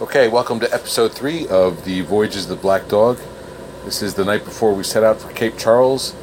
[0.00, 3.18] Okay, welcome to episode three of the Voyages of the Black Dog.
[3.84, 6.14] This is the night before we set out for Cape Charles,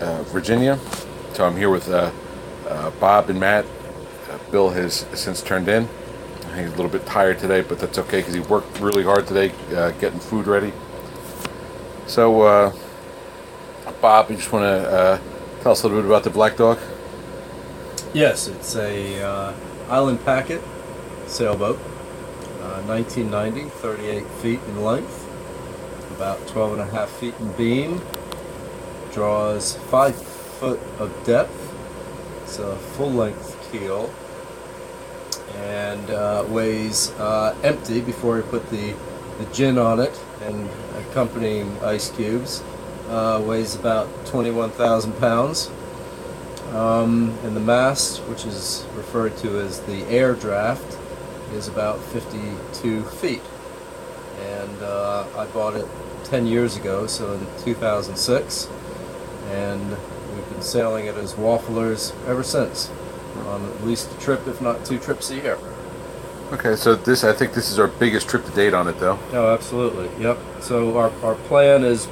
[0.00, 0.78] uh, Virginia.
[1.32, 2.12] So I'm here with uh,
[2.68, 3.64] uh, Bob and Matt.
[4.30, 5.88] Uh, Bill has since turned in.
[6.54, 9.52] He's a little bit tired today, but that's okay because he worked really hard today
[9.74, 10.72] uh, getting food ready.
[12.06, 12.72] So, uh,
[14.00, 15.20] Bob, you just want to
[15.62, 16.78] tell us a little bit about the Black Dog?
[18.14, 19.52] Yes, it's a
[19.88, 20.62] island packet
[21.26, 21.80] sailboat,
[22.86, 25.28] 1990, 38 feet in length,
[26.12, 28.00] about 12 and a half feet in beam,
[29.12, 31.74] draws five foot of depth.
[32.42, 34.12] It's a full length keel
[35.56, 38.94] and uh, weighs uh, empty before we put the,
[39.38, 42.62] the gin on it and accompanying ice cubes.
[43.08, 45.70] Uh, weighs about 21,000 pounds.
[46.72, 50.98] Um, and the mast, which is referred to as the air draft,
[51.52, 53.42] is about 52 feet.
[54.40, 55.86] And uh, I bought it
[56.24, 58.68] 10 years ago, so in 2006.
[59.50, 62.90] And we've been sailing it as wafflers ever since,
[63.46, 65.58] on at least a trip, if not two trips a year.
[66.52, 69.18] Okay, so this I think this is our biggest trip to date on it, though.
[69.32, 70.08] Oh, absolutely.
[70.22, 70.38] Yep.
[70.60, 72.06] So our, our plan is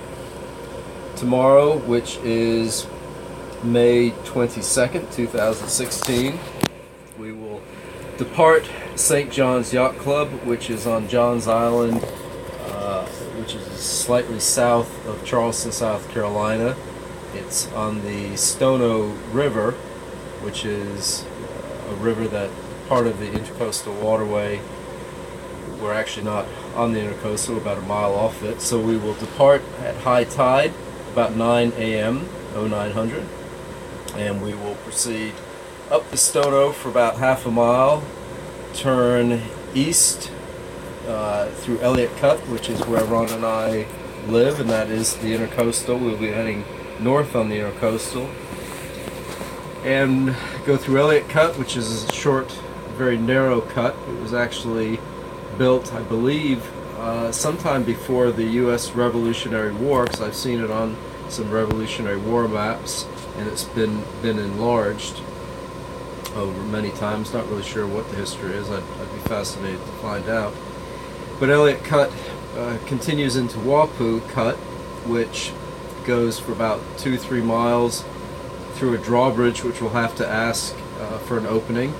[1.17, 2.86] tomorrow, which is
[3.62, 6.39] May 22nd, 2016.
[7.17, 7.62] We will
[8.19, 9.31] depart St.
[9.31, 12.03] John's Yacht Club, which is on Johns Island,
[12.67, 13.06] uh,
[13.39, 16.77] which is slightly south of Charleston, South Carolina.
[17.34, 19.73] It's on the Stono River,
[20.42, 21.25] which is
[21.91, 22.51] a river that
[22.89, 24.61] part of the intercoastal waterway
[25.84, 28.61] we're actually not on the intercoastal, about a mile off it.
[28.62, 30.73] So we will depart at high tide,
[31.12, 33.25] about 9 a.m., 0900,
[34.17, 35.34] and we will proceed
[35.91, 38.03] up the Stono for about half a mile,
[38.75, 39.41] turn
[39.75, 40.30] east
[41.06, 43.86] uh, through Elliott Cut, which is where Ron and I
[44.27, 46.00] live, and that is the intercoastal.
[46.00, 46.64] We'll be heading
[47.00, 48.29] north on the intercoastal.
[49.85, 52.51] And go through Elliott Cut, which is a short,
[52.96, 53.95] very narrow cut.
[54.08, 54.98] It was actually
[55.58, 56.64] built, I believe,
[56.98, 58.92] uh, sometime before the U.S.
[58.92, 60.96] Revolutionary War, because I've seen it on
[61.29, 63.06] some Revolutionary War maps,
[63.36, 65.20] and it's been been enlarged
[66.34, 67.33] over many times.
[67.33, 68.70] Not really sure what the history is.
[68.70, 70.55] I'd, I'd be fascinated to find out.
[71.40, 72.12] But Elliott Cut
[72.56, 74.56] uh, continues into Wappoo Cut,
[75.06, 75.52] which
[76.05, 78.05] goes for about two, three miles
[78.74, 81.94] through a drawbridge, which we'll have to ask uh, for an opening,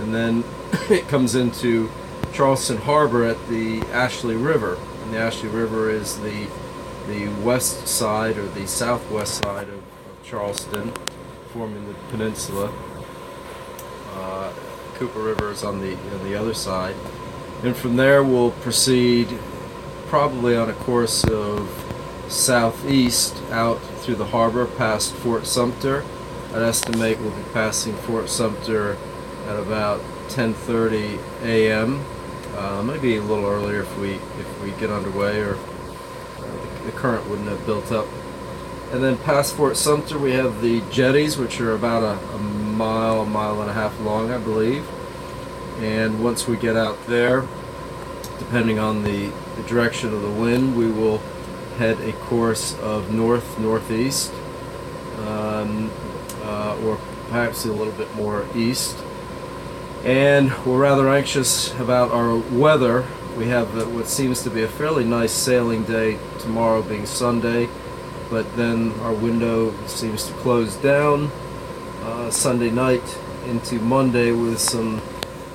[0.00, 0.44] and then
[0.90, 1.90] it comes into
[2.32, 6.48] Charleston Harbor at the Ashley River, and the Ashley River is the
[7.06, 10.90] the west side or the southwest side of, of Charleston,
[11.52, 12.72] forming the peninsula.
[14.14, 14.52] Uh,
[14.94, 16.94] Cooper River is on the on the other side,
[17.62, 19.28] and from there we'll proceed,
[20.06, 21.68] probably on a course of
[22.28, 26.04] southeast out through the harbor past Fort Sumter.
[26.52, 28.96] I'd estimate we'll be passing Fort Sumter
[29.48, 32.04] at about 10:30 a.m.
[32.56, 37.28] Uh, maybe a little earlier if we if we get underway or uh, the current
[37.28, 38.06] wouldn't have built up.
[38.92, 42.38] And then past Fort Sumter, we have the jetties, which are about a, a
[42.74, 44.88] mile, a mile and a half long, I believe.
[45.78, 47.46] And once we get out there,
[48.38, 51.18] depending on the, the direction of the wind, we will
[51.78, 54.32] head a course of north northeast,
[55.26, 55.90] um,
[56.42, 56.96] uh, or
[57.28, 58.96] perhaps a little bit more east
[60.04, 63.06] and we're rather anxious about our weather.
[63.38, 67.70] We have what seems to be a fairly nice sailing day tomorrow, being Sunday,
[68.28, 71.30] but then our window seems to close down
[72.04, 75.00] uh, Sunday night into Monday with some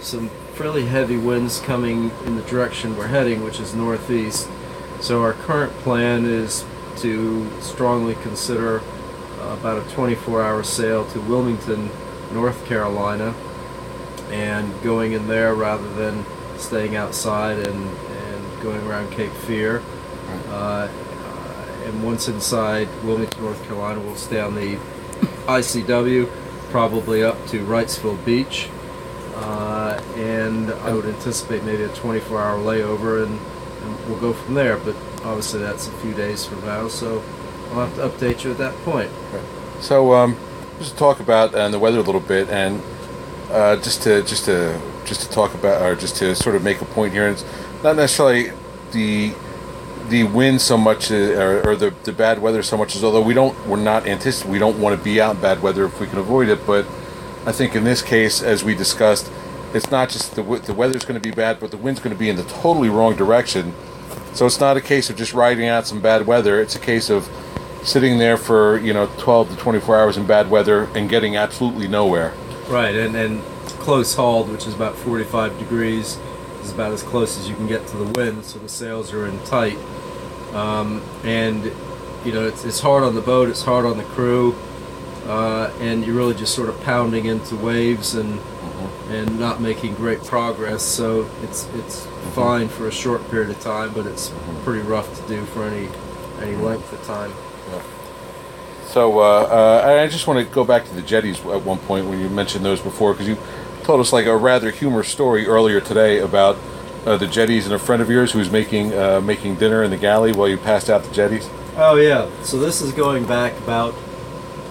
[0.02, 4.50] some fairly heavy winds coming in the direction we're heading, which is northeast.
[5.00, 6.66] So our current plan is
[6.98, 8.82] to strongly consider
[9.40, 11.90] uh, about a 24-hour sail to Wilmington,
[12.34, 13.34] North Carolina
[14.32, 16.26] and going in there rather than
[16.58, 19.82] staying outside and, and going around Cape Fear.
[20.50, 20.88] Uh,
[21.86, 24.76] and once inside Wilmington, North Carolina, we'll stay on the
[25.48, 26.30] ICW,
[26.70, 28.70] probably up to Wrightsville Beach.
[29.36, 33.40] Uh, and I would anticipate maybe a 24 hour layover, and,
[33.84, 34.78] and we'll go from there.
[34.78, 37.24] But obviously, that's a few days from now, so
[37.72, 39.10] I'll have to update you at that point.
[39.80, 40.38] So, um,
[40.78, 42.82] just to talk about uh, the weather a little bit, and
[43.50, 46.82] uh, just to just to just to talk about, or just to sort of make
[46.82, 47.28] a point here.
[47.28, 47.46] It's
[47.82, 48.52] not necessarily
[48.92, 49.34] the
[50.10, 53.22] the wind so much, uh, or, or the the bad weather so much as although
[53.22, 56.00] we don't we're not anticip we don't want to be out in bad weather if
[56.00, 56.66] we can avoid it.
[56.66, 56.86] But
[57.46, 59.32] I think in this case, as we discussed,
[59.74, 62.20] it's not just the the weather's going to be bad, but the wind's going to
[62.20, 63.74] be in the totally wrong direction.
[64.34, 66.62] So it's not a case of just riding out some bad weather.
[66.62, 67.28] It's a case of
[67.84, 71.88] sitting there for you know 12 to 24 hours in bad weather and getting absolutely
[71.88, 72.34] nowhere.
[72.68, 73.42] Right, and, and
[73.80, 76.20] close hauled, which is about 45 degrees,
[76.62, 79.26] is about as close as you can get to the wind, so the sails are
[79.26, 79.78] in tight.
[80.54, 81.64] Um, and,
[82.26, 84.56] you know, it's, it's hard on the boat, it's hard on the crew,
[85.28, 88.40] uh, and you're really just sort of pounding into waves and
[89.10, 90.84] and not making great progress.
[90.84, 94.32] So it's it's fine for a short period of time, but it's
[94.64, 95.90] pretty rough to do for any
[96.42, 97.32] any length of time.
[98.88, 102.08] So uh, uh, I just want to go back to the jetties at one point
[102.08, 103.38] when you mentioned those before because you
[103.84, 106.58] told us like a rather humorous story earlier today about
[107.06, 109.92] uh, the jetties and a friend of yours who was making uh, making dinner in
[109.92, 111.50] the galley while you passed out the jetties.
[111.76, 112.30] Oh yeah.
[112.44, 113.96] So this is going back about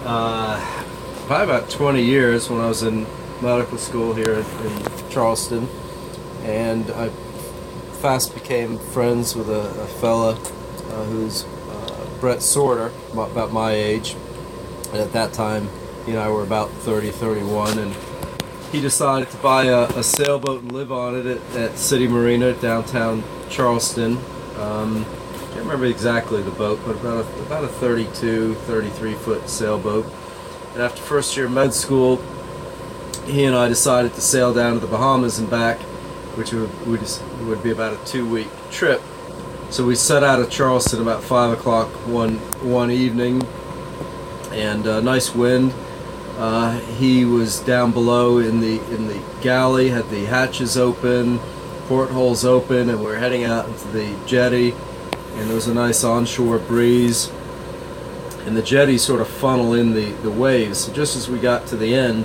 [0.05, 0.85] uh,
[1.27, 3.07] probably about 20 years when I was in
[3.41, 5.67] medical school here in, Charleston,
[6.43, 7.09] and I
[8.03, 14.17] fast became friends with a, a fella uh, who's uh, Brett Sorter, about my age.
[14.93, 15.69] And at that time,
[16.07, 17.95] you know, I were about 30, 31, and
[18.73, 22.53] he decided to buy a, a sailboat and live on it at, at City Marina
[22.55, 24.19] downtown Charleston.
[24.57, 25.05] Um,
[25.59, 30.07] can't remember exactly the boat, but about a, about a 32, 33 foot sailboat.
[30.75, 32.17] And after first year of med school,
[33.25, 35.79] he and I decided to sail down to the Bahamas and back,
[36.37, 37.01] which would, would,
[37.47, 39.03] would be about a two week trip.
[39.71, 43.43] So we set out of Charleston about five o'clock one one evening,
[44.51, 45.75] and uh, nice wind.
[46.39, 51.41] Uh, he was down below in the in the galley, had the hatches open,
[51.89, 54.71] portholes open, and we are heading out into the jetty.
[55.35, 57.33] And there was a nice onshore breeze,
[58.47, 60.79] and the jetty sort of funnel in the the waves.
[60.79, 62.25] So just as we got to the end,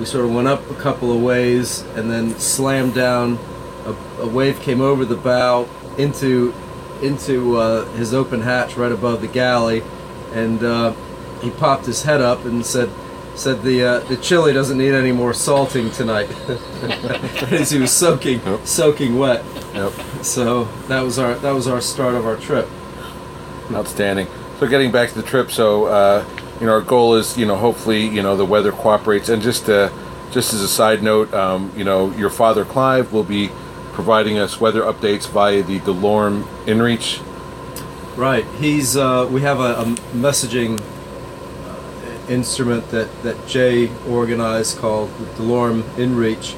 [0.00, 3.38] we sort of went up a couple of ways and then slammed down.
[3.84, 6.52] A, a wave came over the bow into
[7.00, 9.84] into uh, his open hatch right above the galley,
[10.32, 10.92] and uh,
[11.42, 12.90] he popped his head up and said
[13.36, 16.28] said the uh, the chili doesn't need any more salting tonight.
[17.52, 18.66] As he was soaking Yep.
[18.66, 19.44] soaking wet.
[19.74, 19.92] Yep.
[20.22, 22.68] So that was our that was our start of our trip.
[23.72, 24.26] Outstanding.
[24.58, 26.24] So getting back to the trip, so uh,
[26.60, 29.68] you know our goal is you know hopefully you know the weather cooperates, and just
[29.68, 29.90] uh,
[30.30, 33.50] just as a side note, um, you know your father Clive will be
[33.92, 37.22] providing us weather updates via the Delorme InReach.
[38.16, 38.44] Right.
[38.60, 38.96] He's.
[38.96, 39.84] Uh, we have a, a
[40.14, 40.80] messaging
[42.28, 46.56] instrument that that Jay organized called the Delorme InReach,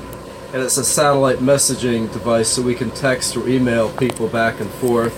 [0.53, 4.71] and it's a satellite messaging device, so we can text or email people back and
[4.71, 5.17] forth.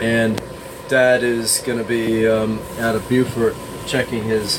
[0.00, 0.42] And
[0.88, 3.54] Dad is going to be um, out of Beaufort
[3.86, 4.58] checking his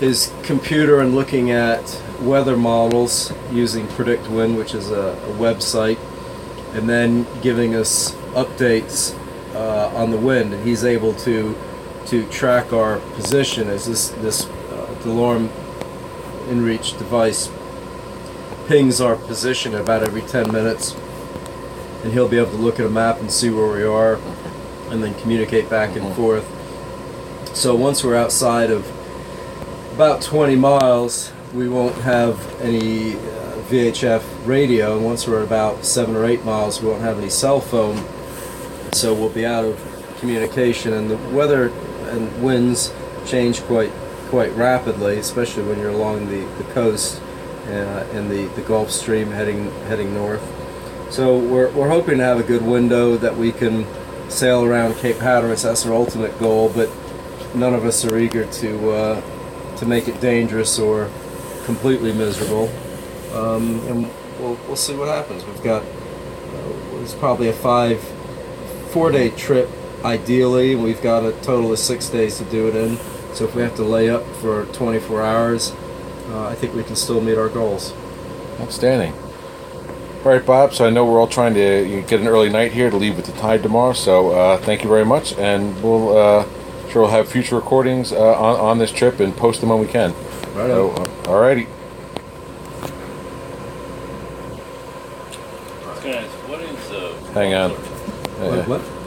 [0.00, 5.98] his computer and looking at weather models using Predict Wind, which is a, a website,
[6.74, 9.16] and then giving us updates
[9.54, 10.52] uh, on the wind.
[10.52, 11.56] And he's able to
[12.06, 15.48] to track our position as this this uh, Delorme
[16.48, 17.50] InReach device
[18.66, 20.94] pings our position about every 10 minutes,
[22.02, 24.14] and he'll be able to look at a map and see where we are,
[24.90, 26.46] and then communicate back and forth.
[27.54, 28.86] So once we're outside of
[29.94, 35.84] about 20 miles, we won't have any uh, VHF radio, and once we're at about
[35.84, 37.96] seven or eight miles, we won't have any cell phone.
[38.92, 41.70] So we'll be out of communication, and the weather
[42.12, 42.92] and winds
[43.26, 43.92] change quite
[44.28, 47.20] quite rapidly, especially when you're along the, the coast
[47.66, 50.42] uh, in the, the Gulf Stream heading heading north.
[51.10, 53.86] So we're, we're hoping to have a good window that we can
[54.30, 55.62] sail around Cape Hatteras.
[55.62, 56.88] That's our ultimate goal, but
[57.54, 61.10] none of us are eager to uh, to make it dangerous or
[61.66, 62.70] completely miserable.
[63.34, 65.44] Um, and we'll, we'll see what happens.
[65.44, 68.00] We've got uh, it's probably a five
[68.92, 69.68] four day trip
[70.04, 70.74] ideally.
[70.74, 72.96] We've got a total of six days to do it in.
[73.34, 75.72] So if we have to lay up for 24 hours,
[76.30, 77.92] uh, I think we can still meet our goals.
[78.60, 79.12] Outstanding.
[80.24, 80.72] All right, Bob.
[80.74, 83.26] So I know we're all trying to get an early night here to leave with
[83.26, 83.92] the tide tomorrow.
[83.92, 86.44] So uh, thank you very much, and we'll uh,
[86.90, 89.86] sure we'll have future recordings uh, on on this trip and post them when we
[89.88, 90.12] can.
[90.54, 91.06] Right So, on.
[91.06, 91.66] uh, all righty.
[96.04, 97.70] Guys, what is uh, Hang on.
[97.70, 99.01] What- what?